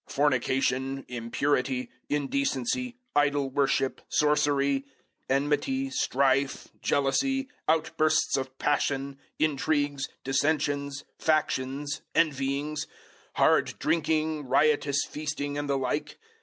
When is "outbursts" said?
7.67-8.35